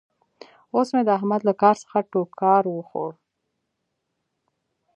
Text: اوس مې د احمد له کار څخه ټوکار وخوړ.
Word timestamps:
اوس 0.75 0.87
مې 0.93 1.01
د 1.05 1.09
احمد 1.17 1.41
له 1.45 1.53
کار 1.61 1.75
څخه 1.83 1.97
ټوکار 2.11 2.63
وخوړ. 2.69 3.11